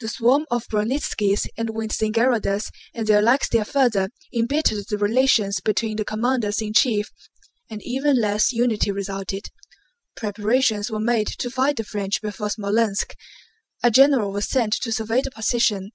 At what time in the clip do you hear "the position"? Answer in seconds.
15.22-15.92